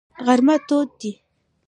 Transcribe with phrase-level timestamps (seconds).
[0.25, 1.11] غرمه تود دی.